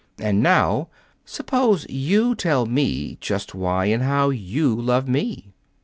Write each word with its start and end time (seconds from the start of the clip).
"And 0.17 0.41
now 0.41 0.87
suppose 1.25 1.85
you 1.87 2.33
tell 2.33 2.65
me 2.65 3.19
just 3.21 3.53
why 3.53 3.85
and 3.85 4.01
how 4.01 4.31
you 4.31 4.75
love 4.75 5.07
me." 5.07 5.53